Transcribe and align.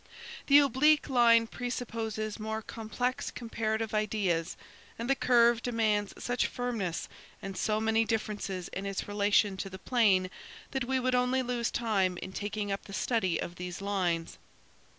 "The 0.47 0.57
oblique 0.57 1.09
line 1.09 1.45
presupposes 1.45 2.39
more 2.39 2.63
complex 2.63 3.29
comparative 3.29 3.93
ideas, 3.93 4.57
and 4.97 5.07
the 5.07 5.13
curve 5.13 5.61
demands 5.61 6.15
such 6.17 6.47
firmness 6.47 7.07
and 7.39 7.55
so 7.55 7.79
many 7.79 8.03
differences 8.03 8.67
in 8.69 8.87
its 8.87 9.07
relation 9.07 9.57
to 9.57 9.69
the 9.69 9.77
plane 9.77 10.31
that 10.71 10.85
we 10.85 10.99
would 10.99 11.13
only 11.13 11.43
lose 11.43 11.69
time 11.69 12.17
in 12.17 12.33
taking 12.33 12.71
up 12.71 12.85
the 12.85 12.93
study 12.93 13.39
of 13.39 13.57
these 13.57 13.79
lines. 13.79 14.39